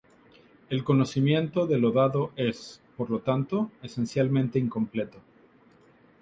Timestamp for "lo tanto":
3.11-3.69